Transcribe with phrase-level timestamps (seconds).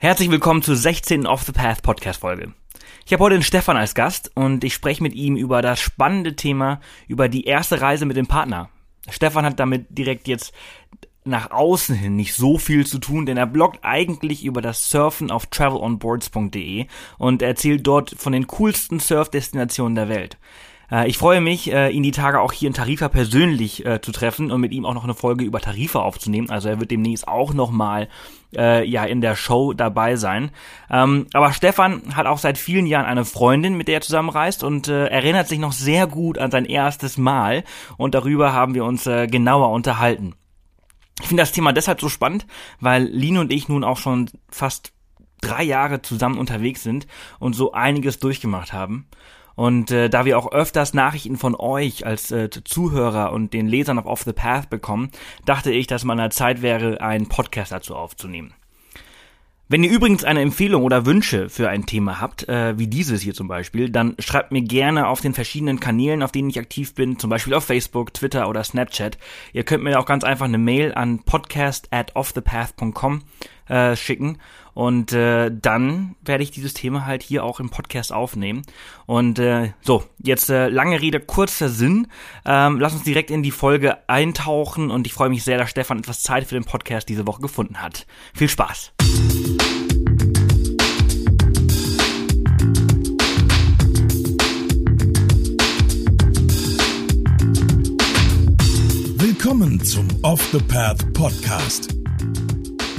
[0.00, 1.26] Herzlich willkommen zur 16.
[1.26, 2.52] Off the Path Podcast Folge.
[3.04, 6.36] Ich habe heute den Stefan als Gast und ich spreche mit ihm über das spannende
[6.36, 8.68] Thema, über die erste Reise mit dem Partner.
[9.10, 10.52] Stefan hat damit direkt jetzt
[11.24, 15.32] nach außen hin nicht so viel zu tun, denn er bloggt eigentlich über das Surfen
[15.32, 16.86] auf travelonboards.de
[17.18, 20.38] und erzählt dort von den coolsten Surfdestinationen der Welt.
[20.90, 24.12] Äh, ich freue mich, äh, ihn die Tage auch hier in Tarifa persönlich äh, zu
[24.12, 26.50] treffen und mit ihm auch noch eine Folge über Tarifa aufzunehmen.
[26.50, 28.08] Also er wird demnächst auch nochmal
[28.56, 30.50] äh, ja in der Show dabei sein.
[30.90, 34.88] Ähm, aber Stefan hat auch seit vielen Jahren eine Freundin, mit der er zusammenreist und
[34.88, 37.64] äh, erinnert sich noch sehr gut an sein erstes Mal
[37.96, 40.34] und darüber haben wir uns äh, genauer unterhalten.
[41.20, 42.46] Ich finde das Thema deshalb so spannend,
[42.80, 44.92] weil Lino und ich nun auch schon fast
[45.40, 47.06] drei Jahre zusammen unterwegs sind
[47.38, 49.06] und so einiges durchgemacht haben.
[49.58, 53.98] Und äh, da wir auch öfters Nachrichten von euch als äh, Zuhörer und den Lesern
[53.98, 55.10] auf Off the Path bekommen,
[55.46, 58.54] dachte ich, dass man an der Zeit wäre, einen Podcast dazu aufzunehmen.
[59.66, 63.34] Wenn ihr übrigens eine Empfehlung oder Wünsche für ein Thema habt, äh, wie dieses hier
[63.34, 67.18] zum Beispiel, dann schreibt mir gerne auf den verschiedenen Kanälen, auf denen ich aktiv bin,
[67.18, 69.18] zum Beispiel auf Facebook, Twitter oder Snapchat.
[69.52, 73.24] Ihr könnt mir auch ganz einfach eine Mail an podcast at offthepath.com
[73.68, 74.38] äh, schicken
[74.78, 78.62] und äh, dann werde ich dieses Thema halt hier auch im Podcast aufnehmen.
[79.06, 82.06] Und äh, so, jetzt äh, lange Rede, kurzer Sinn.
[82.46, 85.98] Ähm, lass uns direkt in die Folge eintauchen und ich freue mich sehr, dass Stefan
[85.98, 88.06] etwas Zeit für den Podcast diese Woche gefunden hat.
[88.34, 88.92] Viel Spaß!
[99.16, 101.97] Willkommen zum Off the Path Podcast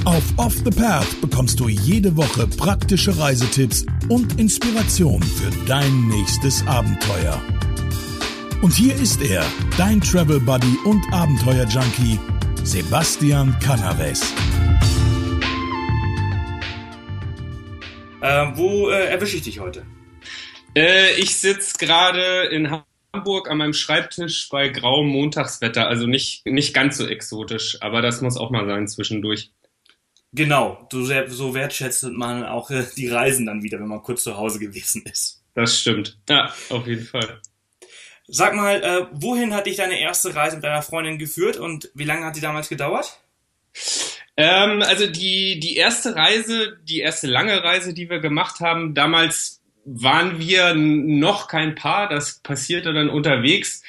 [0.04, 6.66] auf Off the Path bekommst du jede Woche praktische Reisetipps und Inspiration für dein nächstes
[6.66, 7.40] Abenteuer.
[8.62, 9.44] Und hier ist er,
[9.76, 12.18] dein Travel Buddy und Abenteuer Junkie,
[12.62, 14.32] Sebastian Canaves.
[18.22, 19.84] Äh, wo äh, erwische ich dich heute?
[20.74, 26.74] Äh, ich sitze gerade in Hamburg an meinem Schreibtisch bei grauem Montagswetter, also nicht, nicht
[26.74, 29.50] ganz so exotisch, aber das muss auch mal sein zwischendurch.
[30.32, 34.36] Genau, so, so wertschätzt man auch äh, die Reisen dann wieder, wenn man kurz zu
[34.36, 35.42] Hause gewesen ist.
[35.54, 36.18] Das stimmt.
[36.28, 37.40] Ja, auf jeden Fall.
[38.28, 42.04] Sag mal, äh, wohin hat dich deine erste Reise mit deiner Freundin geführt und wie
[42.04, 43.18] lange hat die damals gedauert?
[44.36, 49.60] Ähm, also die, die erste Reise, die erste lange Reise, die wir gemacht haben, damals
[49.84, 53.82] waren wir noch kein Paar, das passierte dann unterwegs.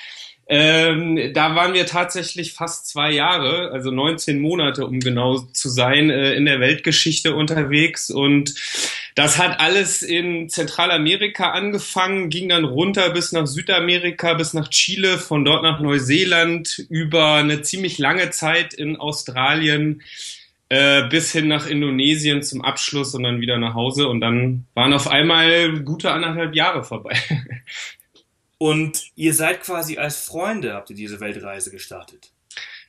[0.54, 6.10] Ähm, da waren wir tatsächlich fast zwei Jahre, also 19 Monate, um genau zu sein,
[6.10, 8.10] äh, in der Weltgeschichte unterwegs.
[8.10, 8.54] Und
[9.16, 15.20] das hat alles in Zentralamerika angefangen, ging dann runter bis nach Südamerika, bis nach Chile,
[15.20, 20.02] von dort nach Neuseeland, über eine ziemlich lange Zeit in Australien
[20.68, 24.10] äh, bis hin nach Indonesien zum Abschluss und dann wieder nach Hause.
[24.10, 27.16] Und dann waren auf einmal gute anderthalb Jahre vorbei.
[28.62, 32.32] Und ihr seid quasi als Freunde, habt ihr diese Weltreise gestartet.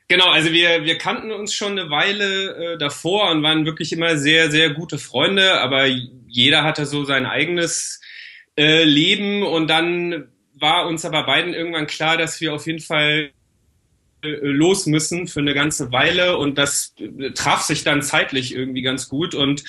[0.07, 4.19] Genau, also wir, wir kannten uns schon eine Weile äh, davor und waren wirklich immer
[4.19, 5.87] sehr, sehr gute Freunde, aber
[6.27, 8.03] jeder hatte so sein eigenes
[8.55, 13.31] äh, Leben und dann war uns aber beiden irgendwann klar, dass wir auf jeden Fall
[14.23, 18.83] äh, los müssen für eine ganze Weile und das äh, traf sich dann zeitlich irgendwie
[18.83, 19.65] ganz gut und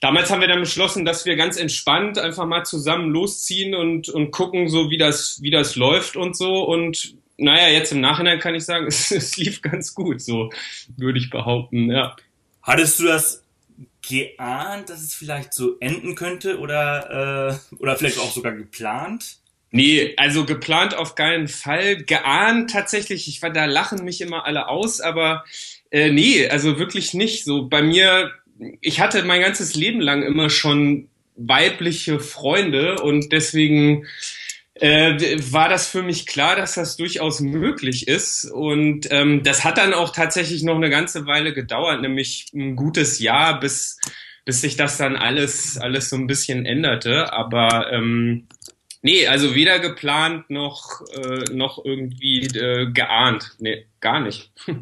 [0.00, 4.30] damals haben wir dann beschlossen, dass wir ganz entspannt einfach mal zusammen losziehen und, und
[4.30, 6.62] gucken, so wie das, wie das läuft und so.
[6.64, 10.50] Und naja, jetzt im Nachhinein kann ich sagen, es, es lief ganz gut, so
[10.96, 12.16] würde ich behaupten, ja.
[12.62, 13.42] Hattest du das
[14.08, 19.38] geahnt, dass es vielleicht so enden könnte oder, äh, oder vielleicht auch sogar geplant?
[19.70, 21.96] Nee, also geplant auf keinen Fall.
[21.96, 25.44] Geahnt tatsächlich, ich war da lachen mich immer alle aus, aber
[25.90, 27.44] äh, nee, also wirklich nicht.
[27.44, 28.30] So bei mir
[28.80, 34.06] ich hatte mein ganzes Leben lang immer schon weibliche Freunde und deswegen
[34.74, 38.44] äh, war das für mich klar, dass das durchaus möglich ist.
[38.44, 43.20] Und ähm, das hat dann auch tatsächlich noch eine ganze Weile gedauert, nämlich ein gutes
[43.20, 43.98] Jahr, bis,
[44.44, 47.32] bis sich das dann alles, alles so ein bisschen änderte.
[47.32, 48.48] Aber ähm,
[49.02, 53.56] nee, also weder geplant noch, äh, noch irgendwie äh, geahnt.
[53.58, 54.50] Nee, gar nicht.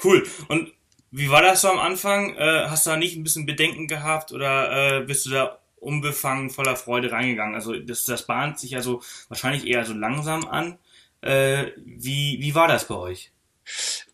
[0.00, 0.22] Cool.
[0.46, 0.70] Und
[1.10, 2.34] wie war das so am Anfang?
[2.36, 6.50] Äh, hast du da nicht ein bisschen Bedenken gehabt oder äh, bist du da unbefangen,
[6.50, 7.54] voller Freude reingegangen?
[7.54, 10.78] Also das, das bahnt sich ja so wahrscheinlich eher so langsam an.
[11.20, 13.32] Äh, wie, wie war das bei euch?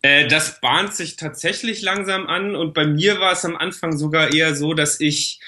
[0.01, 4.33] Äh, das bahnt sich tatsächlich langsam an und bei mir war es am Anfang sogar
[4.33, 5.39] eher so, dass ich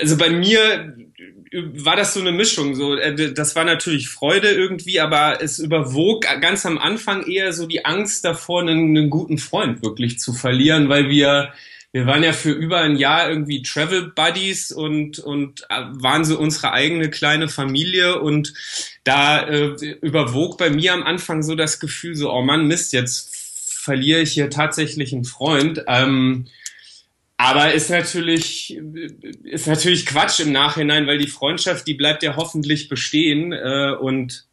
[0.00, 0.96] also bei mir
[1.74, 2.74] war das so eine Mischung.
[2.74, 7.66] So, äh, das war natürlich Freude irgendwie, aber es überwog ganz am Anfang eher so
[7.66, 11.52] die Angst davor, einen, einen guten Freund wirklich zu verlieren, weil wir
[11.92, 16.36] wir waren ja für über ein Jahr irgendwie Travel Buddies und, und äh, waren so
[16.36, 18.52] unsere eigene kleine Familie und
[19.04, 23.36] da äh, überwog bei mir am Anfang so das Gefühl so, oh Mann, Mist, jetzt
[23.84, 25.84] verliere ich hier tatsächlich einen Freund.
[25.86, 26.46] Ähm,
[27.36, 28.78] aber ist natürlich,
[29.42, 33.52] ist natürlich Quatsch im Nachhinein, weil die Freundschaft, die bleibt ja hoffentlich bestehen.
[33.52, 34.46] Äh, und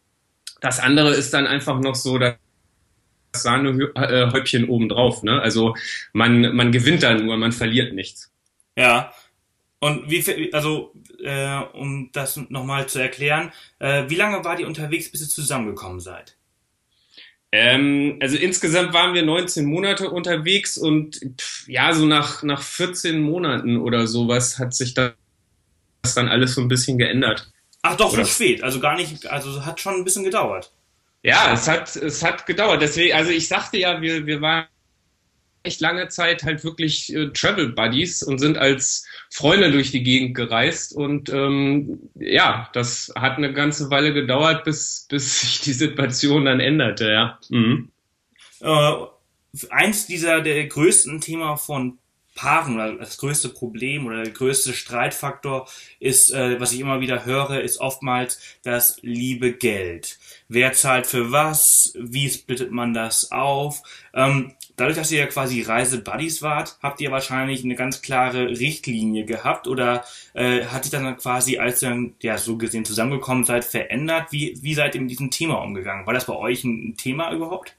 [0.61, 2.35] das andere ist dann einfach noch so, dass
[3.35, 5.23] Sahnehäubchen obendrauf.
[5.23, 5.39] Ne?
[5.41, 5.75] Also
[6.13, 8.31] man, man gewinnt da nur, man verliert nichts.
[8.75, 9.13] Ja.
[9.79, 10.93] Und wie also
[11.23, 15.99] äh, um das nochmal zu erklären, äh, wie lange war die unterwegs, bis ihr zusammengekommen
[15.99, 16.35] seid?
[17.53, 23.19] Ähm, also insgesamt waren wir 19 Monate unterwegs und pff, ja, so nach, nach 14
[23.19, 25.13] Monaten oder sowas hat sich das
[26.15, 27.51] dann alles so ein bisschen geändert.
[27.81, 30.71] Ach doch, so spät, also gar nicht, also hat schon ein bisschen gedauert.
[31.23, 32.81] Ja, es hat, es hat gedauert.
[32.81, 34.65] Deswegen, also ich sagte ja, wir, wir waren
[35.63, 40.35] echt lange Zeit halt wirklich äh, Travel Buddies und sind als Freunde durch die Gegend
[40.35, 40.93] gereist.
[40.93, 46.59] Und ähm, ja, das hat eine ganze Weile gedauert, bis, bis sich die Situation dann
[46.59, 47.39] änderte, ja.
[47.49, 47.89] Mhm.
[48.61, 48.93] Äh,
[49.69, 51.97] eins dieser der größten Thema von
[52.35, 55.67] Paaren oder das größte Problem oder der größte Streitfaktor
[55.99, 60.17] ist, äh, was ich immer wieder höre, ist oftmals das liebe Geld.
[60.47, 61.93] Wer zahlt für was?
[61.99, 63.83] Wie splittet man das auf?
[64.13, 69.25] Ähm, dadurch, dass ihr ja quasi Reisebuddies wart, habt ihr wahrscheinlich eine ganz klare Richtlinie
[69.25, 70.03] gehabt oder
[70.33, 74.31] äh, hat sich dann quasi, als ihr dann ja so gesehen zusammengekommen seid, verändert?
[74.31, 76.05] Wie, wie seid ihr mit diesem Thema umgegangen?
[76.05, 77.75] War das bei euch ein Thema überhaupt?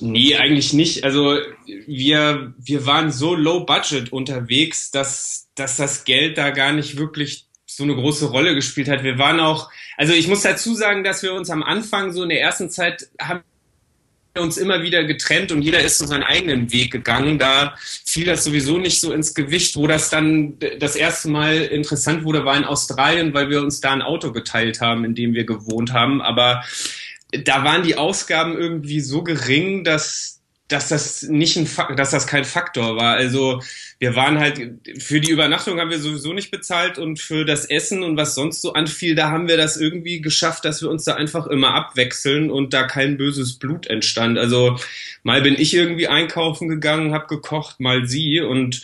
[0.00, 1.04] Nee, eigentlich nicht.
[1.04, 6.96] Also wir, wir waren so low budget unterwegs, dass, dass das Geld da gar nicht
[6.96, 9.02] wirklich so eine große Rolle gespielt hat.
[9.02, 12.28] Wir waren auch, also ich muss dazu sagen, dass wir uns am Anfang so in
[12.28, 13.42] der ersten Zeit haben
[14.40, 17.38] uns immer wieder getrennt und jeder ist so seinen eigenen Weg gegangen.
[17.38, 19.76] Da fiel das sowieso nicht so ins Gewicht.
[19.76, 23.92] Wo das dann das erste Mal interessant wurde, war in Australien, weil wir uns da
[23.92, 26.20] ein Auto geteilt haben, in dem wir gewohnt haben.
[26.20, 26.64] Aber
[27.44, 30.33] da waren die Ausgaben irgendwie so gering, dass,
[30.68, 33.16] dass das nicht ein Fak dass das kein Faktor war.
[33.16, 33.60] Also
[33.98, 34.58] wir waren halt
[34.98, 38.62] für die Übernachtung haben wir sowieso nicht bezahlt und für das Essen und was sonst
[38.62, 42.50] so anfiel, da haben wir das irgendwie geschafft, dass wir uns da einfach immer abwechseln
[42.50, 44.38] und da kein böses Blut entstand.
[44.38, 44.78] Also
[45.22, 48.82] mal bin ich irgendwie einkaufen gegangen, habe gekocht, mal sie und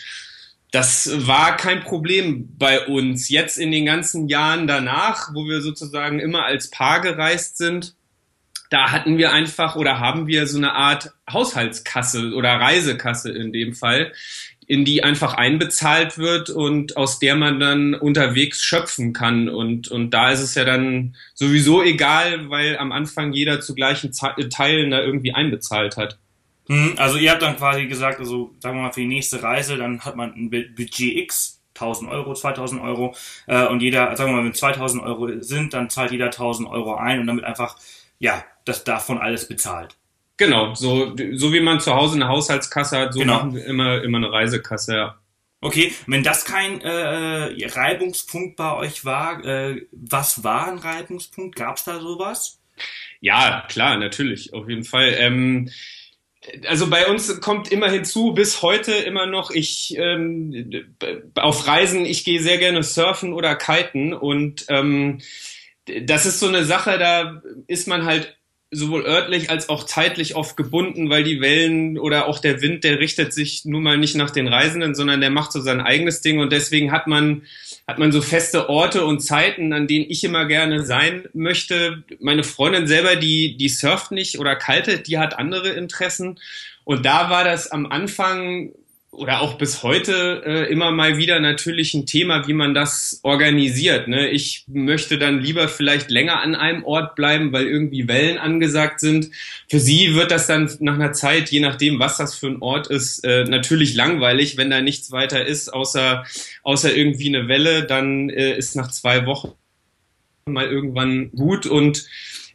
[0.73, 3.29] das war kein Problem bei uns.
[3.29, 7.95] Jetzt in den ganzen Jahren danach, wo wir sozusagen immer als Paar gereist sind,
[8.71, 13.75] da hatten wir einfach oder haben wir so eine Art Haushaltskasse oder Reisekasse in dem
[13.75, 14.13] Fall,
[14.67, 19.49] in die einfach einbezahlt wird und aus der man dann unterwegs schöpfen kann.
[19.49, 24.13] Und, und da ist es ja dann sowieso egal, weil am Anfang jeder zu gleichen
[24.13, 26.19] Teilen da irgendwie einbezahlt hat.
[26.69, 29.77] Hm, also ihr habt dann quasi gesagt, also sagen wir mal für die nächste Reise,
[29.77, 33.17] dann hat man ein Budget X, 1000 Euro, 2000 Euro
[33.49, 36.95] äh, und jeder, sagen wir mal, wenn 2000 Euro sind, dann zahlt jeder 1000 Euro
[36.95, 37.77] ein und damit einfach,
[38.21, 39.97] ja, das davon alles bezahlt.
[40.37, 43.35] Genau, so, so wie man zu Hause eine Haushaltskasse hat, so genau.
[43.35, 45.19] machen wir immer, immer eine Reisekasse, ja.
[45.61, 51.57] Okay, wenn das kein äh, Reibungspunkt bei euch war, äh, was war ein Reibungspunkt?
[51.57, 52.59] Gab es da sowas?
[53.21, 55.15] Ja, klar, natürlich, auf jeden Fall.
[55.19, 55.71] Ähm,
[56.67, 60.95] also bei uns kommt immer hinzu, bis heute immer noch, ich ähm,
[61.35, 65.21] auf Reisen, ich gehe sehr gerne surfen oder kiten und ähm,
[65.85, 68.40] das ist so eine Sache, da ist man halt
[68.73, 73.01] sowohl örtlich als auch zeitlich oft gebunden, weil die Wellen oder auch der Wind, der
[73.01, 76.39] richtet sich nun mal nicht nach den Reisenden, sondern der macht so sein eigenes Ding
[76.39, 77.43] und deswegen hat man
[77.89, 82.05] hat man so feste Orte und Zeiten, an denen ich immer gerne sein möchte.
[82.21, 86.39] Meine Freundin selber, die die surft nicht oder kaltet, die hat andere Interessen
[86.85, 88.73] und da war das am Anfang
[89.13, 94.07] oder auch bis heute äh, immer mal wieder natürlich ein Thema, wie man das organisiert.
[94.07, 94.31] Ne?
[94.31, 99.31] Ich möchte dann lieber vielleicht länger an einem Ort bleiben, weil irgendwie Wellen angesagt sind.
[99.69, 102.87] Für sie wird das dann nach einer Zeit, je nachdem, was das für ein Ort
[102.87, 106.25] ist, äh, natürlich langweilig, wenn da nichts weiter ist, außer,
[106.63, 109.53] außer irgendwie eine Welle, dann äh, ist nach zwei Wochen
[110.47, 112.07] mal irgendwann gut und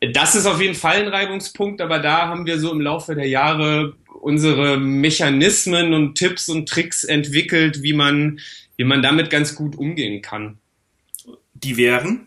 [0.02, 3.28] das ist auf jeden Fall ein Reibungspunkt, aber da haben wir so im Laufe der
[3.28, 3.94] Jahre
[4.26, 8.40] unsere Mechanismen und Tipps und Tricks entwickelt, wie man,
[8.76, 10.58] wie man damit ganz gut umgehen kann.
[11.54, 12.26] Die wären?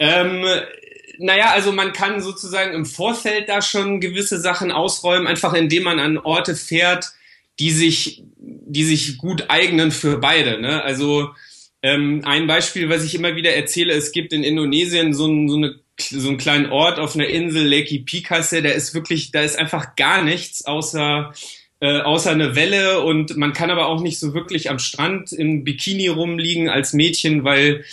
[0.00, 0.44] Ähm,
[1.18, 6.00] naja, also man kann sozusagen im Vorfeld da schon gewisse Sachen ausräumen, einfach indem man
[6.00, 7.12] an Orte fährt,
[7.60, 10.60] die sich, die sich gut eignen für beide.
[10.60, 10.82] Ne?
[10.82, 11.30] Also
[11.82, 15.56] ähm, ein Beispiel, was ich immer wieder erzähle, es gibt in Indonesien so, ein, so
[15.56, 19.58] eine so einen kleinen Ort auf einer Insel, Lake Picasse, da ist wirklich, da ist
[19.58, 21.32] einfach gar nichts außer
[21.82, 25.64] äh, außer eine Welle und man kann aber auch nicht so wirklich am Strand im
[25.64, 27.84] Bikini rumliegen als Mädchen, weil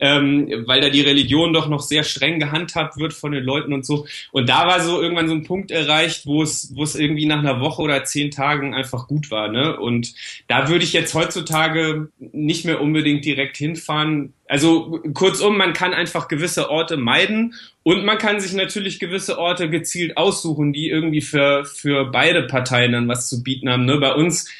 [0.00, 3.86] ähm, weil da die Religion doch noch sehr streng gehandhabt wird von den Leuten und
[3.86, 4.06] so.
[4.32, 7.38] Und da war so irgendwann so ein Punkt erreicht, wo es, wo es irgendwie nach
[7.38, 9.48] einer Woche oder zehn Tagen einfach gut war.
[9.48, 9.78] Ne?
[9.78, 10.14] Und
[10.48, 14.34] da würde ich jetzt heutzutage nicht mehr unbedingt direkt hinfahren.
[14.46, 19.70] Also kurzum, man kann einfach gewisse Orte meiden und man kann sich natürlich gewisse Orte
[19.70, 23.84] gezielt aussuchen, die irgendwie für, für beide Parteien dann was zu bieten haben.
[23.84, 23.98] Ne?
[23.98, 24.50] Bei uns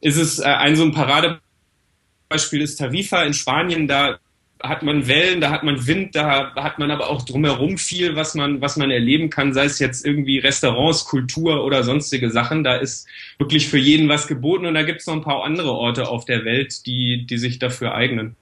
[0.00, 4.18] ist es äh, ein so ein Paradebeispiel ist Tarifa in Spanien, da
[4.62, 8.34] hat man Wellen, da hat man Wind, da hat man aber auch drumherum viel, was
[8.34, 12.64] man, was man erleben kann, sei es jetzt irgendwie Restaurants, Kultur oder sonstige Sachen.
[12.64, 13.06] Da ist
[13.38, 16.24] wirklich für jeden was geboten und da gibt es noch ein paar andere Orte auf
[16.24, 18.36] der Welt, die, die sich dafür eignen.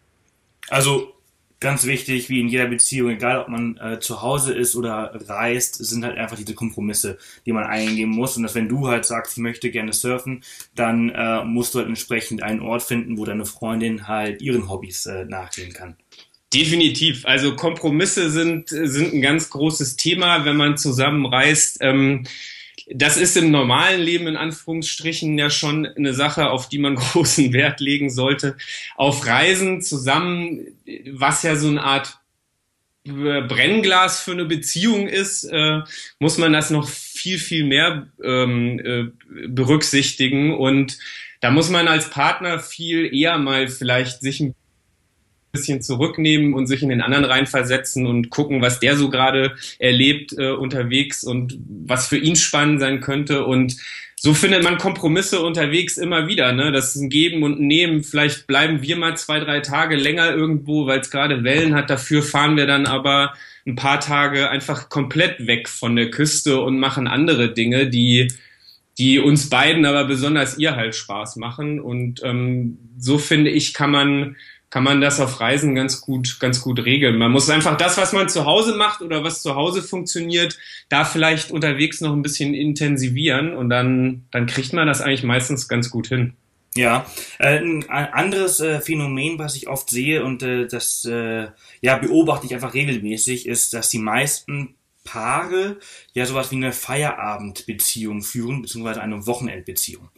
[0.68, 1.15] Also
[1.60, 5.76] ganz wichtig, wie in jeder Beziehung, egal ob man äh, zu Hause ist oder reist,
[5.76, 8.36] sind halt einfach diese Kompromisse, die man eingehen muss.
[8.36, 10.42] Und dass wenn du halt sagst, ich möchte gerne surfen,
[10.74, 15.06] dann äh, musst du halt entsprechend einen Ort finden, wo deine Freundin halt ihren Hobbys
[15.06, 15.96] äh, nachgehen kann.
[16.52, 17.26] Definitiv.
[17.26, 21.78] Also Kompromisse sind, sind ein ganz großes Thema, wenn man zusammenreist.
[21.80, 22.24] Ähm,
[22.88, 27.52] das ist im normalen Leben in Anführungsstrichen ja schon eine Sache, auf die man großen
[27.52, 28.56] Wert legen sollte.
[28.96, 30.66] Auf Reisen zusammen,
[31.12, 32.18] was ja so eine Art
[33.04, 35.80] Brennglas für eine Beziehung ist, äh,
[36.18, 40.54] muss man das noch viel, viel mehr ähm, äh, berücksichtigen.
[40.54, 40.98] Und
[41.40, 44.54] da muss man als Partner viel eher mal vielleicht sich ein
[45.56, 50.34] bisschen zurücknehmen und sich in den anderen reinversetzen und gucken, was der so gerade erlebt
[50.38, 53.44] äh, unterwegs und was für ihn spannend sein könnte.
[53.44, 53.76] Und
[54.18, 56.52] so findet man Kompromisse unterwegs immer wieder.
[56.52, 56.72] Ne?
[56.72, 58.02] Das ist ein Geben und ein Nehmen.
[58.02, 61.90] Vielleicht bleiben wir mal zwei, drei Tage länger irgendwo, weil es gerade Wellen hat.
[61.90, 63.34] Dafür fahren wir dann aber
[63.66, 68.28] ein paar Tage einfach komplett weg von der Küste und machen andere Dinge, die
[68.98, 71.80] die uns beiden, aber besonders ihr halt Spaß machen.
[71.80, 74.36] Und ähm, so finde ich, kann man
[74.76, 77.16] kann man das auf Reisen ganz gut, ganz gut regeln.
[77.16, 80.58] Man muss einfach das, was man zu Hause macht oder was zu Hause funktioniert,
[80.90, 85.66] da vielleicht unterwegs noch ein bisschen intensivieren und dann, dann kriegt man das eigentlich meistens
[85.66, 86.34] ganz gut hin.
[86.74, 87.06] Ja,
[87.38, 92.52] äh, ein anderes äh, Phänomen, was ich oft sehe und äh, das ja beobachte ich
[92.52, 95.78] einfach regelmäßig, ist, dass die meisten Paare
[96.12, 100.10] ja sowas wie eine Feierabendbeziehung führen, beziehungsweise eine Wochenendbeziehung.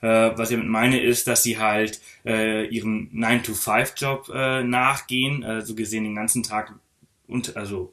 [0.00, 5.62] Äh, was ich damit meine, ist, dass sie halt äh, ihren 9-to-5-Job äh, nachgehen, äh,
[5.62, 6.74] so gesehen den ganzen Tag
[7.26, 7.92] und also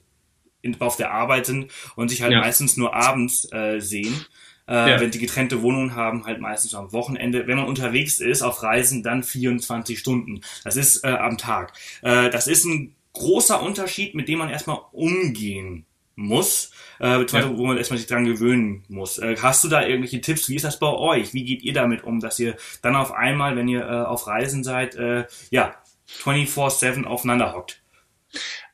[0.62, 2.40] in, auf der Arbeit sind und sich halt ja.
[2.40, 4.26] meistens nur abends äh, sehen.
[4.68, 5.00] Äh, ja.
[5.00, 7.48] Wenn die getrennte Wohnungen haben, halt meistens am Wochenende.
[7.48, 10.42] Wenn man unterwegs ist auf Reisen, dann 24 Stunden.
[10.64, 11.74] Das ist äh, am Tag.
[12.02, 17.58] Äh, das ist ein großer Unterschied, mit dem man erstmal umgehen muss, äh, beziehungsweise ja.
[17.58, 19.18] wo man erstmal sich dran gewöhnen muss.
[19.18, 20.50] Äh, hast du da irgendwelche Tipps?
[20.50, 21.34] Wie ist das bei euch?
[21.34, 24.64] Wie geht ihr damit um, dass ihr dann auf einmal, wenn ihr äh, auf Reisen
[24.64, 25.76] seid, äh, ja,
[26.24, 27.82] 24-7 aufeinander hockt?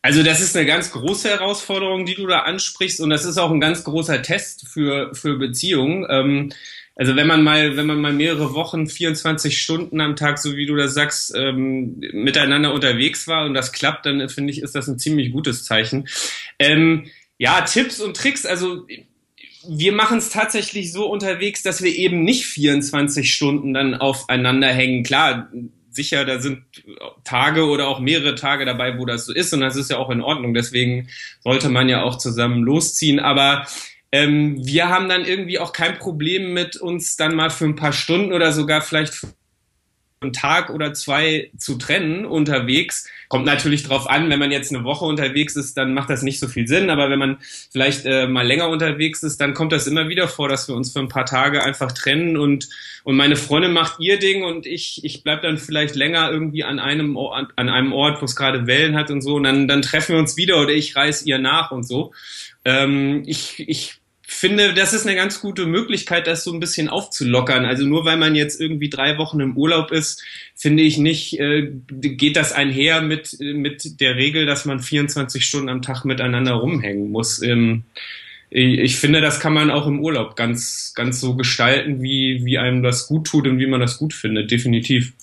[0.02, 3.52] Also das ist eine ganz große Herausforderung, die du da ansprichst und das ist auch
[3.52, 6.06] ein ganz großer Test für, für Beziehungen.
[6.10, 6.54] Ähm,
[6.96, 10.66] also wenn man mal, wenn man mal mehrere Wochen, 24 Stunden am Tag, so wie
[10.66, 14.90] du das sagst, ähm, miteinander unterwegs war und das klappt, dann finde ich, ist das
[14.90, 16.10] ein ziemlich gutes Zeichen.
[16.60, 18.86] Ähm, ja, Tipps und Tricks, also
[19.68, 25.04] wir machen es tatsächlich so unterwegs, dass wir eben nicht 24 Stunden dann aufeinander hängen.
[25.04, 25.50] Klar,
[25.90, 26.64] sicher, da sind
[27.24, 30.10] Tage oder auch mehrere Tage dabei, wo das so ist und das ist ja auch
[30.10, 30.54] in Ordnung.
[30.54, 31.10] Deswegen
[31.42, 33.20] sollte man ja auch zusammen losziehen.
[33.20, 33.66] Aber
[34.12, 37.94] ähm, wir haben dann irgendwie auch kein Problem mit uns dann mal für ein paar
[37.94, 39.26] Stunden oder sogar vielleicht
[40.22, 43.08] einen Tag oder zwei zu trennen unterwegs.
[43.30, 46.40] Kommt natürlich drauf an, wenn man jetzt eine Woche unterwegs ist, dann macht das nicht
[46.40, 46.90] so viel Sinn.
[46.90, 47.38] Aber wenn man
[47.72, 50.92] vielleicht äh, mal länger unterwegs ist, dann kommt das immer wieder vor, dass wir uns
[50.92, 52.68] für ein paar Tage einfach trennen und,
[53.04, 56.80] und meine Freundin macht ihr Ding und ich, ich bleib dann vielleicht länger irgendwie an
[56.80, 59.36] einem, Ort, an einem Ort, wo es gerade Wellen hat und so.
[59.36, 62.12] Und dann, dann treffen wir uns wieder oder ich reiß ihr nach und so.
[62.66, 63.99] Ähm, ich, ich
[64.36, 67.66] finde, das ist eine ganz gute Möglichkeit, das so ein bisschen aufzulockern.
[67.66, 70.24] Also nur weil man jetzt irgendwie drei Wochen im Urlaub ist,
[70.56, 75.70] finde ich nicht, äh, geht das einher mit, mit der Regel, dass man 24 Stunden
[75.70, 77.42] am Tag miteinander rumhängen muss.
[77.42, 77.84] Ähm,
[78.52, 82.82] ich finde, das kann man auch im Urlaub ganz, ganz so gestalten, wie, wie einem
[82.82, 85.14] das gut tut und wie man das gut findet, definitiv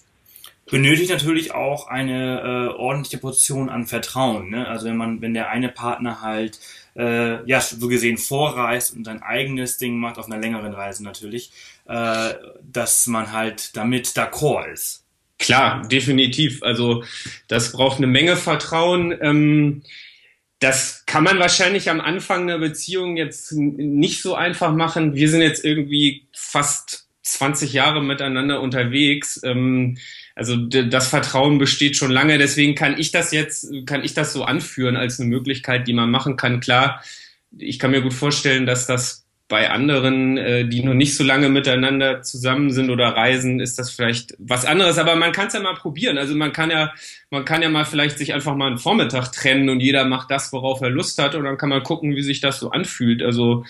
[0.68, 4.50] benötigt natürlich auch eine äh, ordentliche Portion an Vertrauen.
[4.50, 4.66] Ne?
[4.66, 6.58] Also wenn man, wenn der eine Partner halt
[6.96, 11.52] äh, ja so gesehen vorreist und sein eigenes Ding macht auf einer längeren Reise natürlich,
[11.86, 15.04] äh, dass man halt damit d'accord ist.
[15.38, 16.62] Klar, definitiv.
[16.62, 17.04] Also
[17.48, 19.14] das braucht eine Menge Vertrauen.
[19.20, 19.82] Ähm,
[20.58, 25.14] das kann man wahrscheinlich am Anfang einer Beziehung jetzt nicht so einfach machen.
[25.14, 29.40] Wir sind jetzt irgendwie fast 20 Jahre miteinander unterwegs.
[29.44, 29.98] Ähm,
[30.36, 32.36] also das Vertrauen besteht schon lange.
[32.36, 36.10] Deswegen kann ich das jetzt, kann ich das so anführen als eine Möglichkeit, die man
[36.10, 36.60] machen kann.
[36.60, 37.02] Klar,
[37.56, 41.48] ich kann mir gut vorstellen, dass das bei anderen, äh, die noch nicht so lange
[41.48, 44.98] miteinander zusammen sind oder reisen, ist das vielleicht was anderes.
[44.98, 46.18] Aber man kann es ja mal probieren.
[46.18, 46.92] Also man kann ja,
[47.30, 50.52] man kann ja mal vielleicht sich einfach mal einen Vormittag trennen und jeder macht das,
[50.52, 53.22] worauf er Lust hat und dann kann man gucken, wie sich das so anfühlt.
[53.22, 53.64] Also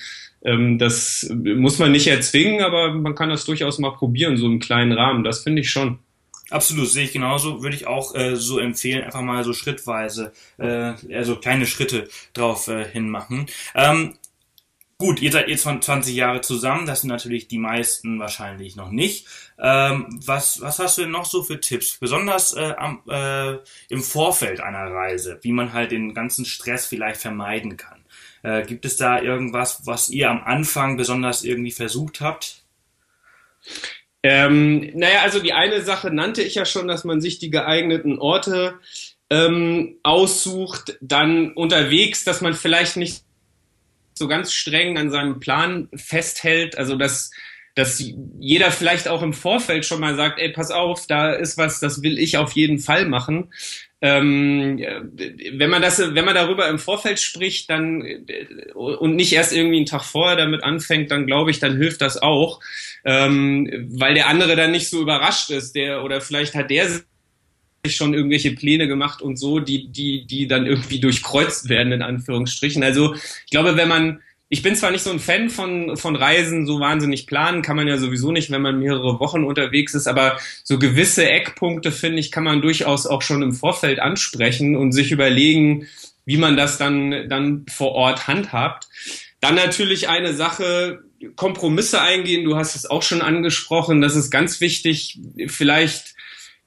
[0.45, 4.59] ähm, das muss man nicht erzwingen, aber man kann das durchaus mal probieren, so im
[4.59, 5.23] kleinen Rahmen.
[5.23, 6.01] Das finde ich schon.
[6.51, 7.63] Absolut, sehe ich genauso.
[7.63, 12.69] Würde ich auch äh, so empfehlen, einfach mal so schrittweise, äh, also kleine Schritte drauf
[12.69, 13.47] äh, hinmachen.
[13.75, 14.15] Ähm,
[14.99, 18.91] Gut, ihr seid jetzt von 20 Jahre zusammen, das sind natürlich die meisten wahrscheinlich noch
[18.91, 19.27] nicht.
[19.59, 23.59] Ähm, was, was hast du denn noch so für Tipps, besonders äh, am, äh,
[23.91, 28.07] im Vorfeld einer Reise, wie man halt den ganzen Stress vielleicht vermeiden kann?
[28.43, 32.63] Äh, gibt es da irgendwas, was ihr am Anfang besonders irgendwie versucht habt?
[34.29, 38.19] Ähm, naja, also die eine Sache nannte ich ja schon, dass man sich die geeigneten
[38.19, 38.75] Orte
[39.31, 43.23] ähm, aussucht, dann unterwegs, dass man vielleicht nicht
[44.15, 47.31] so ganz streng an seinem Plan festhält, also dass
[47.77, 48.03] dass
[48.41, 52.03] jeder vielleicht auch im Vorfeld schon mal sagt, ey, pass auf, da ist was, das
[52.03, 53.53] will ich auf jeden Fall machen.
[54.03, 54.79] Ähm,
[55.53, 58.05] wenn man das, wenn man darüber im Vorfeld spricht, dann
[58.75, 62.19] und nicht erst irgendwie einen Tag vorher damit anfängt, dann glaube ich, dann hilft das
[62.21, 62.61] auch,
[63.05, 66.89] ähm, weil der andere dann nicht so überrascht ist, der oder vielleicht hat der
[67.89, 72.83] schon irgendwelche Pläne gemacht und so, die, die, die dann irgendwie durchkreuzt werden, in Anführungsstrichen.
[72.83, 76.67] Also ich glaube, wenn man, ich bin zwar nicht so ein Fan von, von Reisen,
[76.67, 80.39] so wahnsinnig planen, kann man ja sowieso nicht, wenn man mehrere Wochen unterwegs ist, aber
[80.63, 85.11] so gewisse Eckpunkte, finde ich, kann man durchaus auch schon im Vorfeld ansprechen und sich
[85.11, 85.89] überlegen,
[86.25, 88.89] wie man das dann, dann vor Ort handhabt.
[89.41, 91.01] Dann natürlich eine Sache,
[91.35, 96.16] Kompromisse eingehen, du hast es auch schon angesprochen, das ist ganz wichtig, vielleicht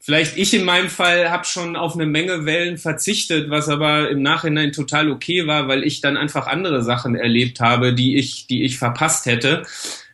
[0.10, 4.24] vielleicht ich in meinem Fall habe schon auf eine Menge Wellen verzichtet, was aber im
[4.24, 8.64] Nachhinein total okay war, weil ich dann einfach andere Sachen erlebt habe, die ich, die
[8.64, 9.68] ich verpasst hätte.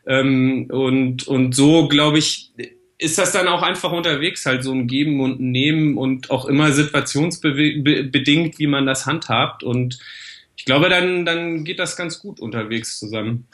[0.06, 2.52] Ähm, und, und so, glaube ich,
[2.98, 6.74] ist das dann auch einfach unterwegs halt so ein Geben und Nehmen und auch immer
[6.74, 9.64] situationsbedingt, wie man das handhabt.
[9.64, 9.98] Und
[10.58, 13.48] ich glaube, dann, dann geht das ganz gut unterwegs zusammen.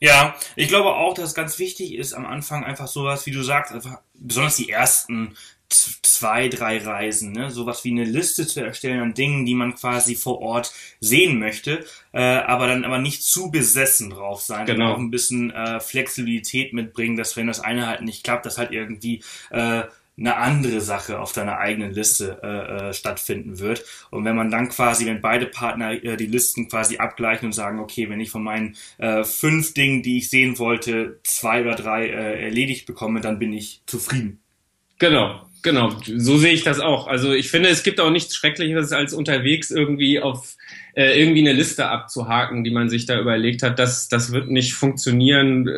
[0.00, 3.72] Ja, ich glaube auch, dass ganz wichtig ist, am Anfang einfach sowas, wie du sagst,
[3.72, 5.34] einfach besonders die ersten
[5.72, 7.50] zwei, drei Reisen, ne?
[7.50, 11.84] sowas wie eine Liste zu erstellen an Dingen, die man quasi vor Ort sehen möchte,
[12.12, 14.86] äh, aber dann aber nicht zu besessen drauf sein, genau.
[14.86, 18.58] und auch ein bisschen äh, Flexibilität mitbringen, dass wenn das eine halt nicht klappt, dass
[18.58, 19.82] halt irgendwie äh,
[20.18, 23.84] eine andere Sache auf deiner eigenen Liste äh, äh, stattfinden wird.
[24.10, 27.80] Und wenn man dann quasi, wenn beide Partner äh, die Listen quasi abgleichen und sagen,
[27.80, 32.08] okay, wenn ich von meinen äh, fünf Dingen, die ich sehen wollte, zwei oder drei
[32.08, 34.42] äh, erledigt bekomme, dann bin ich zufrieden.
[34.98, 35.90] Genau, genau.
[36.04, 37.06] So sehe ich das auch.
[37.06, 40.56] Also ich finde, es gibt auch nichts Schrecklicheres, als unterwegs irgendwie auf
[40.94, 43.78] äh, irgendwie eine Liste abzuhaken, die man sich da überlegt hat.
[43.78, 45.68] Das, das wird nicht funktionieren.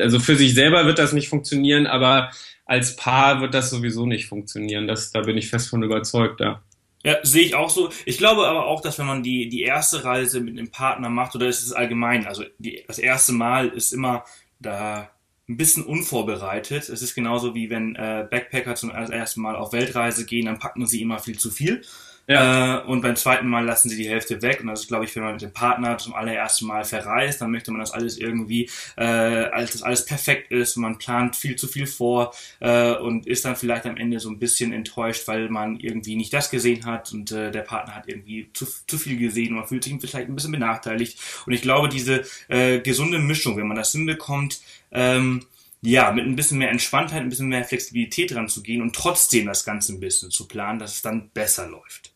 [0.00, 2.30] Also für sich selber wird das nicht funktionieren, aber
[2.66, 4.88] als Paar wird das sowieso nicht funktionieren.
[4.88, 6.62] Das, da bin ich fest von überzeugt, ja.
[7.04, 7.90] Ja, sehe ich auch so.
[8.06, 11.34] Ich glaube aber auch, dass wenn man die, die erste Reise mit einem Partner macht,
[11.34, 14.24] oder ist es allgemein, also die, das erste Mal ist immer
[14.58, 15.10] da
[15.48, 16.88] ein bisschen unvorbereitet.
[16.88, 20.86] Es ist genauso wie wenn äh, Backpacker zum ersten Mal auf Weltreise gehen, dann packen
[20.86, 21.82] sie immer viel zu viel.
[22.26, 22.78] Ja.
[22.78, 24.60] Äh, und beim zweiten Mal lassen sie die Hälfte weg.
[24.60, 27.50] Und das ist, glaube ich, wenn man mit dem Partner zum allerersten Mal verreist, dann
[27.50, 30.76] möchte man das alles irgendwie, äh, als das alles perfekt ist.
[30.76, 34.30] Und man plant viel zu viel vor äh, und ist dann vielleicht am Ende so
[34.30, 38.08] ein bisschen enttäuscht, weil man irgendwie nicht das gesehen hat und äh, der Partner hat
[38.08, 41.18] irgendwie zu, zu viel gesehen und man fühlt sich vielleicht ein bisschen benachteiligt.
[41.46, 44.60] Und ich glaube, diese äh, gesunde Mischung, wenn man das hinbekommt,
[44.92, 45.44] ähm,
[45.82, 49.46] ja, mit ein bisschen mehr Entspanntheit, ein bisschen mehr Flexibilität dran zu gehen und trotzdem
[49.46, 52.13] das Ganze ein bisschen zu planen, dass es dann besser läuft.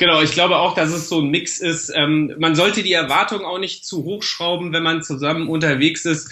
[0.00, 1.92] Genau, ich glaube auch, dass es so ein Mix ist.
[1.94, 6.30] Ähm, man sollte die Erwartung auch nicht zu hochschrauben, wenn man zusammen unterwegs ist.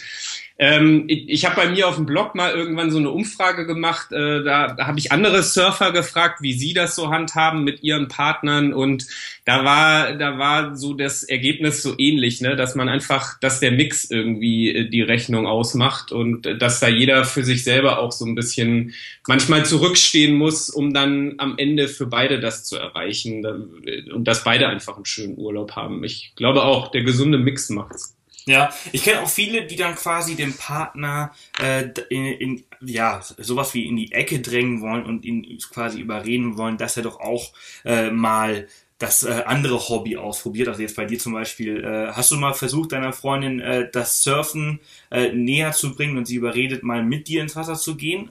[0.61, 4.11] Ähm, ich ich habe bei mir auf dem Blog mal irgendwann so eine Umfrage gemacht.
[4.11, 8.09] Äh, da da habe ich andere Surfer gefragt, wie sie das so handhaben mit ihren
[8.09, 8.73] Partnern.
[8.73, 9.07] Und
[9.45, 12.57] da war, da war so das Ergebnis so ähnlich, ne?
[12.57, 16.89] dass man einfach, dass der Mix irgendwie äh, die Rechnung ausmacht und äh, dass da
[16.89, 18.95] jeder für sich selber auch so ein bisschen
[19.29, 23.45] manchmal zurückstehen muss, um dann am Ende für beide das zu erreichen
[23.87, 26.03] äh, und dass beide einfach einen schönen Urlaub haben.
[26.03, 28.18] Ich glaube auch, der gesunde Mix macht's.
[28.47, 33.75] Ja, ich kenne auch viele, die dann quasi den Partner äh, in, in, ja, sowas
[33.75, 37.53] wie in die Ecke drängen wollen und ihn quasi überreden wollen, dass er doch auch
[37.85, 38.67] äh, mal
[38.99, 40.69] das äh, andere Hobby ausprobiert?
[40.69, 44.23] Also jetzt bei dir zum Beispiel, äh, hast du mal versucht, deiner Freundin äh, das
[44.23, 48.31] Surfen äh, näher zu bringen und sie überredet, mal mit dir ins Wasser zu gehen?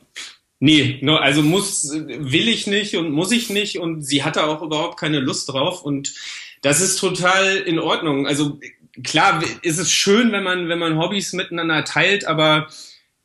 [0.59, 4.63] Nee, no, also muss, will ich nicht und muss ich nicht und sie hatte auch
[4.63, 6.15] überhaupt keine Lust drauf und
[6.63, 8.25] das ist total in Ordnung.
[8.25, 8.59] Also
[9.03, 12.67] klar ist es schön, wenn man, wenn man Hobbys miteinander teilt, aber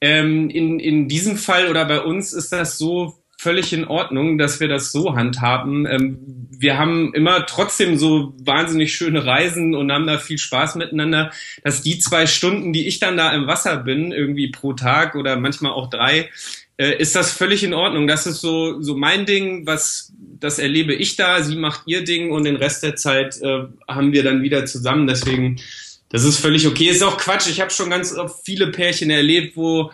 [0.01, 4.61] ähm, in, in diesem Fall oder bei uns ist das so völlig in Ordnung, dass
[4.61, 5.85] wir das so handhaben.
[5.87, 11.33] Ähm, wir haben immer trotzdem so wahnsinnig schöne Reisen und haben da viel Spaß miteinander,
[11.65, 15.37] dass die zwei Stunden, die ich dann da im Wasser bin, irgendwie pro Tag oder
[15.37, 16.31] manchmal auch drei,
[16.77, 18.07] äh, ist das völlig in Ordnung.
[18.07, 22.31] Das ist so, so mein Ding, was, das erlebe ich da, sie macht ihr Ding
[22.31, 25.07] und den Rest der Zeit äh, haben wir dann wieder zusammen.
[25.07, 25.61] Deswegen,
[26.09, 26.89] das ist völlig okay.
[26.89, 27.49] Ist auch Quatsch.
[27.49, 29.91] Ich habe schon ganz viele Pärchen erlebt, wo,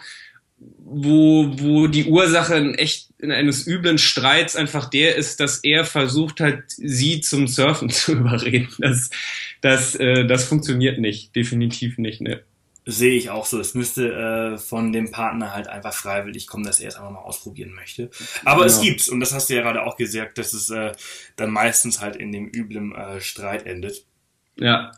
[0.58, 5.84] wo, wo die Ursache in echt in eines üblen Streits einfach der ist, dass er
[5.84, 8.68] versucht hat, sie zum Surfen zu überreden.
[8.78, 9.10] Das,
[9.60, 12.20] das, äh, das funktioniert nicht, definitiv nicht.
[12.20, 12.42] Ne?
[12.90, 13.60] Sehe ich auch so.
[13.60, 17.20] Es müsste äh, von dem Partner halt einfach freiwillig kommen, dass er es einfach mal
[17.20, 18.08] ausprobieren möchte.
[18.46, 18.66] Aber genau.
[18.72, 20.92] es gibt's, und das hast du ja gerade auch gesagt, dass es äh,
[21.36, 24.06] dann meistens halt in dem üblen äh, Streit endet.
[24.56, 24.92] Ja.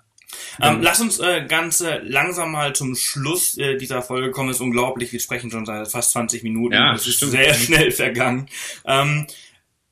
[0.62, 4.50] Ähm, lass uns äh, ganz äh, langsam mal zum Schluss äh, dieser Folge kommen.
[4.50, 6.74] Es ist unglaublich, wir sprechen schon seit fast 20 Minuten.
[6.74, 7.33] Ja, es ist stimmt.
[7.33, 8.48] sehr schnell vergangen.
[8.85, 9.26] Ähm,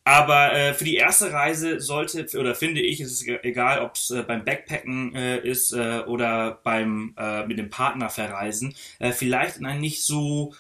[0.09, 4.09] aber äh, für die erste Reise sollte, oder finde ich, ist es egal, ob es
[4.09, 9.59] äh, beim Backpacken äh, ist äh, oder beim äh, mit dem Partner verreisen, äh, vielleicht
[9.59, 10.55] in ein nicht so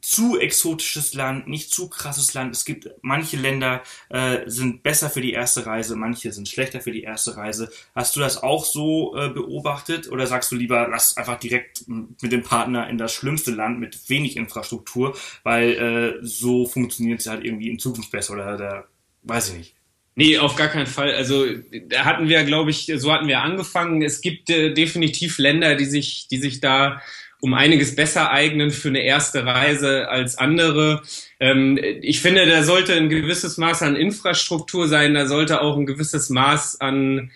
[0.00, 2.54] zu exotisches Land, nicht zu krasses Land.
[2.54, 6.92] Es gibt manche Länder äh, sind besser für die erste Reise, manche sind schlechter für
[6.92, 7.70] die erste Reise.
[7.94, 12.32] Hast du das auch so äh, beobachtet oder sagst du lieber, lass einfach direkt mit
[12.32, 17.44] dem Partner in das schlimmste Land mit wenig Infrastruktur, weil äh, so funktioniert es halt
[17.44, 18.84] irgendwie in Zukunft besser oder da
[19.22, 19.74] weiß ich nicht.
[20.16, 21.12] Nee, auf gar keinen Fall.
[21.12, 21.44] Also
[21.88, 24.00] da hatten wir, glaube ich, so hatten wir angefangen.
[24.00, 27.00] Es gibt äh, definitiv Länder, die sich, die sich da
[27.44, 31.02] um einiges besser eignen für eine erste Reise als andere.
[31.40, 35.84] Ähm, ich finde, da sollte ein gewisses Maß an Infrastruktur sein, da sollte auch ein
[35.84, 37.30] gewisses Maß an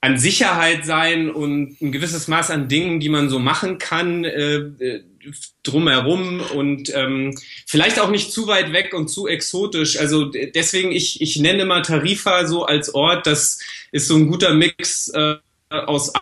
[0.00, 5.02] an Sicherheit sein und ein gewisses Maß an Dingen, die man so machen kann äh,
[5.62, 9.96] drumherum und ähm, vielleicht auch nicht zu weit weg und zu exotisch.
[10.00, 13.28] Also deswegen ich ich nenne mal Tarifa so als Ort.
[13.28, 13.60] Das
[13.92, 15.36] ist so ein guter Mix äh,
[15.70, 16.12] aus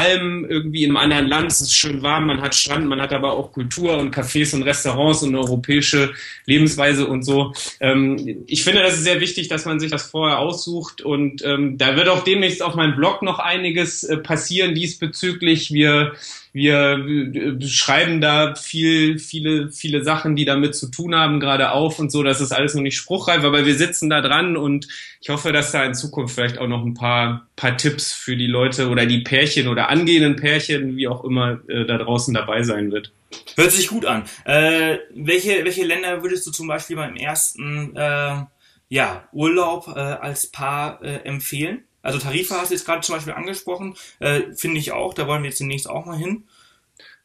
[0.00, 1.52] allem irgendwie in einem anderen Land.
[1.52, 4.62] Es ist schön warm, man hat Strand, man hat aber auch Kultur und Cafés und
[4.62, 6.12] Restaurants und eine europäische
[6.46, 7.52] Lebensweise und so.
[7.80, 11.76] Ähm, ich finde, das ist sehr wichtig, dass man sich das vorher aussucht und ähm,
[11.76, 15.70] da wird auch demnächst auf meinem Blog noch einiges äh, passieren diesbezüglich.
[15.72, 16.12] Wir
[16.52, 21.98] wir äh, schreiben da viel, viele, viele Sachen, die damit zu tun haben, gerade auf
[21.98, 22.22] und so.
[22.22, 24.88] Das ist alles noch nicht spruchreif, aber wir sitzen da dran und
[25.20, 28.46] ich hoffe, dass da in Zukunft vielleicht auch noch ein paar, paar Tipps für die
[28.46, 32.90] Leute oder die Pärchen oder angehenden Pärchen, wie auch immer, äh, da draußen dabei sein
[32.90, 33.12] wird.
[33.56, 34.24] Hört sich gut an.
[34.44, 38.44] Äh, welche, welche Länder würdest du zum Beispiel beim ersten äh,
[38.88, 41.84] ja, Urlaub äh, als Paar äh, empfehlen?
[42.02, 45.42] Also Tarifa hast du jetzt gerade zum Beispiel angesprochen, äh, finde ich auch, da wollen
[45.42, 46.44] wir jetzt demnächst auch mal hin.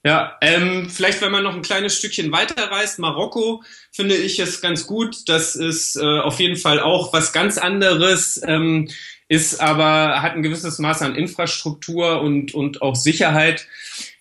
[0.05, 4.61] Ja, ähm, vielleicht wenn man noch ein kleines Stückchen weiter reist, Marokko finde ich es
[4.61, 5.27] ganz gut.
[5.27, 8.87] Das ist äh, auf jeden Fall auch was ganz anderes, ähm,
[9.29, 13.67] ist aber hat ein gewisses Maß an Infrastruktur und und auch Sicherheit.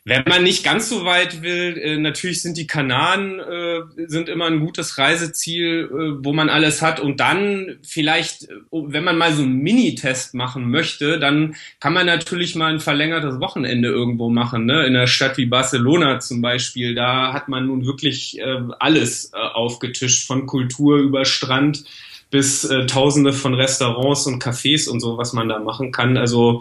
[0.07, 4.45] Wenn man nicht ganz so weit will, äh, natürlich sind die Kanaren äh, sind immer
[4.45, 7.01] ein gutes Reiseziel, äh, wo man alles hat.
[7.01, 12.55] Und dann vielleicht, wenn man mal so einen Mini-Test machen möchte, dann kann man natürlich
[12.55, 14.67] mal ein verlängertes Wochenende irgendwo machen.
[14.67, 14.85] Ne?
[14.85, 18.39] In einer Stadt wie Barcelona zum Beispiel, da hat man nun wirklich
[18.79, 21.85] alles aufgetischt, von Kultur über Strand
[22.31, 26.17] bis Tausende von Restaurants und Cafés und so, was man da machen kann.
[26.17, 26.61] Also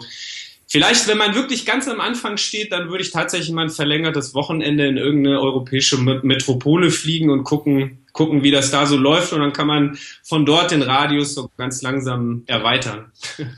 [0.66, 4.34] Vielleicht, wenn man wirklich ganz am Anfang steht, dann würde ich tatsächlich mal ein verlängertes
[4.34, 9.32] Wochenende in irgendeine europäische Metropole fliegen und gucken, gucken, wie das da so läuft.
[9.32, 13.12] Und dann kann man von dort den Radius so ganz langsam erweitern.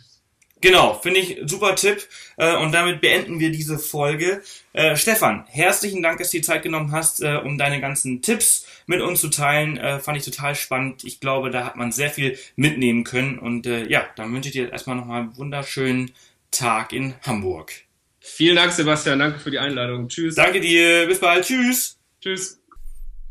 [0.63, 2.09] Genau, finde ich super Tipp.
[2.39, 4.43] Äh, und damit beenden wir diese Folge.
[4.73, 8.67] Äh, Stefan, herzlichen Dank, dass du die Zeit genommen hast, äh, um deine ganzen Tipps
[8.87, 9.79] mit uns zu teilen.
[10.01, 11.05] Fand ich total spannend.
[11.05, 13.39] Ich glaube, da hat man sehr viel mitnehmen können.
[13.39, 16.13] Und ja, dann wünsche ich dir erstmal nochmal einen wunderschönen
[16.51, 17.73] Tag in Hamburg.
[18.19, 19.19] Vielen Dank, Sebastian.
[19.19, 20.09] Danke für die Einladung.
[20.09, 20.35] Tschüss.
[20.35, 21.07] Danke dir.
[21.07, 21.45] Bis bald.
[21.45, 21.99] Tschüss.
[22.21, 22.61] Tschüss.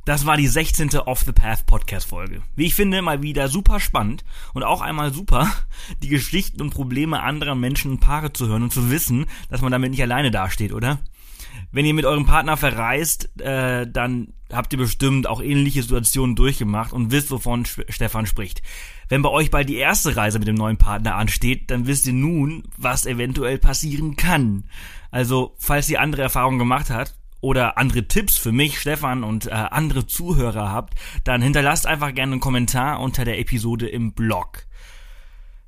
[0.06, 0.96] Das war die 16.
[1.00, 2.44] Off the Path Podcast Folge.
[2.56, 4.24] Wie ich finde, mal wieder super spannend
[4.54, 5.52] und auch einmal super,
[6.04, 9.72] die Geschichten und Probleme anderer Menschen und Paare zu hören und zu wissen, dass man
[9.72, 11.00] damit nicht alleine dasteht, oder?
[11.72, 16.94] Wenn ihr mit eurem Partner verreist, äh, dann habt ihr bestimmt auch ähnliche Situationen durchgemacht
[16.94, 18.62] und wisst, wovon Stefan spricht.
[19.10, 22.14] Wenn bei euch bald die erste Reise mit dem neuen Partner ansteht, dann wisst ihr
[22.14, 24.66] nun, was eventuell passieren kann.
[25.12, 27.16] Also, falls ihr andere Erfahrungen gemacht habt,
[27.46, 32.32] oder andere Tipps für mich, Stefan und äh, andere Zuhörer habt, dann hinterlasst einfach gerne
[32.32, 34.66] einen Kommentar unter der Episode im Blog.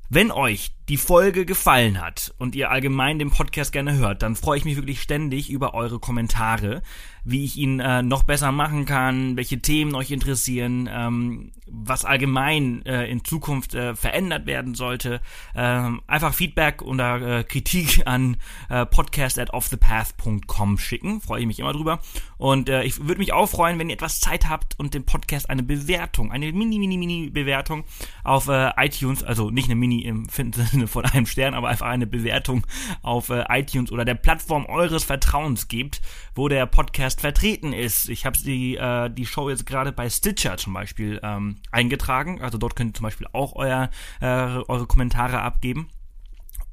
[0.09, 4.57] Wenn euch die Folge gefallen hat und ihr allgemein den Podcast gerne hört, dann freue
[4.57, 6.81] ich mich wirklich ständig über eure Kommentare,
[7.25, 12.85] wie ich ihn äh, noch besser machen kann, welche Themen euch interessieren, ähm, was allgemein
[12.85, 15.19] äh, in Zukunft äh, verändert werden sollte.
[15.53, 18.37] Ähm, einfach Feedback oder äh, Kritik an
[18.69, 21.99] äh, podcast at offthepath.com schicken, freue ich mich immer drüber.
[22.37, 25.49] Und äh, ich würde mich auch freuen, wenn ihr etwas Zeit habt und dem Podcast
[25.49, 27.83] eine Bewertung, eine mini, mini, mini Bewertung
[28.23, 30.29] auf äh, iTunes, also nicht eine Mini im
[30.77, 32.65] Sinne von einem Stern, aber einfach eine Bewertung
[33.01, 36.01] auf äh, iTunes oder der Plattform eures Vertrauens gibt,
[36.35, 38.09] wo der Podcast vertreten ist.
[38.09, 42.41] Ich habe die, äh, die Show jetzt gerade bei Stitcher zum Beispiel ähm, eingetragen.
[42.41, 43.89] Also dort könnt ihr zum Beispiel auch euer,
[44.21, 45.89] äh, eure Kommentare abgeben.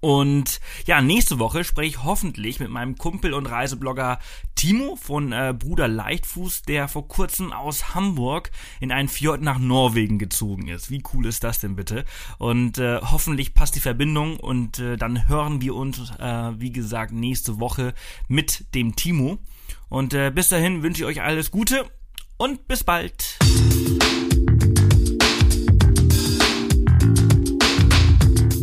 [0.04, 4.18] Und ja, nächste Woche spreche ich hoffentlich mit meinem Kumpel und Reiseblogger
[4.54, 10.18] Timo von äh, Bruder Leichtfuß, der vor kurzem aus Hamburg in einen Fjord nach Norwegen
[10.18, 10.90] gezogen ist.
[10.90, 12.04] Wie cool ist das denn bitte?
[12.36, 17.12] Und äh, hoffentlich passt die Verbindung und äh, dann hören wir uns, äh, wie gesagt,
[17.12, 17.94] nächste Woche
[18.28, 19.38] mit dem Timo.
[19.88, 21.86] Und äh, bis dahin wünsche ich euch alles Gute
[22.36, 23.38] und bis bald.